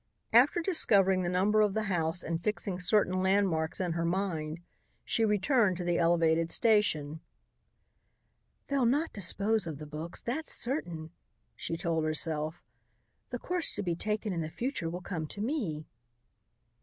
After 0.33 0.61
discovering 0.61 1.21
the 1.21 1.29
number 1.29 1.61
of 1.61 1.75
the 1.75 1.83
house 1.83 2.23
and 2.23 2.43
fixing 2.43 2.79
certain 2.79 3.21
landmarks 3.21 3.79
in 3.79 3.91
her 3.91 4.03
mind, 4.03 4.59
she 5.05 5.23
returned 5.23 5.77
to 5.77 5.83
the 5.83 5.99
elevated 5.99 6.49
station. 6.49 7.19
"They'll 8.67 8.87
not 8.87 9.13
dispose 9.13 9.67
of 9.67 9.77
the 9.77 9.85
books, 9.85 10.19
that's 10.19 10.51
certain," 10.55 11.11
she 11.55 11.77
told 11.77 12.03
herself. 12.03 12.63
"The 13.29 13.37
course 13.37 13.75
to 13.75 13.83
be 13.83 13.93
taken 13.95 14.33
in 14.33 14.41
the 14.41 14.49
future 14.49 14.89
will 14.89 15.01
come 15.01 15.27
to 15.27 15.39
me." 15.39 15.85